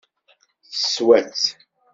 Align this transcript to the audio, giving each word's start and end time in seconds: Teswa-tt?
Teswa-tt? 0.71 1.47